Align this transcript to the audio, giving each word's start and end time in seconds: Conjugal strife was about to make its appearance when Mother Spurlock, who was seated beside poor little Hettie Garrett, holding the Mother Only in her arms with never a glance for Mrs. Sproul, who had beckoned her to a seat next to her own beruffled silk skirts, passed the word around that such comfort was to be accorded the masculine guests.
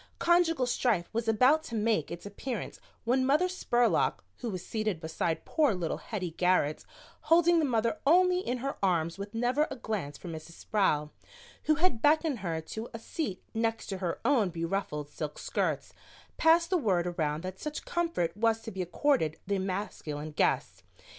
Conjugal 0.17 0.65
strife 0.65 1.11
was 1.13 1.27
about 1.27 1.61
to 1.65 1.75
make 1.75 2.09
its 2.09 2.25
appearance 2.25 2.79
when 3.03 3.23
Mother 3.23 3.47
Spurlock, 3.47 4.23
who 4.37 4.49
was 4.49 4.65
seated 4.65 4.99
beside 4.99 5.45
poor 5.45 5.75
little 5.75 5.97
Hettie 5.99 6.31
Garrett, 6.37 6.83
holding 7.29 7.59
the 7.59 7.65
Mother 7.65 7.99
Only 8.07 8.39
in 8.39 8.57
her 8.65 8.77
arms 8.81 9.19
with 9.19 9.35
never 9.35 9.67
a 9.69 9.75
glance 9.75 10.17
for 10.17 10.27
Mrs. 10.27 10.53
Sproul, 10.53 11.11
who 11.65 11.75
had 11.75 12.01
beckoned 12.01 12.39
her 12.39 12.61
to 12.61 12.89
a 12.95 12.97
seat 12.97 13.43
next 13.53 13.85
to 13.89 13.99
her 13.99 14.19
own 14.25 14.49
beruffled 14.49 15.07
silk 15.07 15.37
skirts, 15.37 15.93
passed 16.35 16.71
the 16.71 16.79
word 16.79 17.05
around 17.05 17.43
that 17.43 17.59
such 17.59 17.85
comfort 17.85 18.35
was 18.35 18.61
to 18.61 18.71
be 18.71 18.81
accorded 18.81 19.37
the 19.45 19.59
masculine 19.59 20.31
guests. 20.31 20.81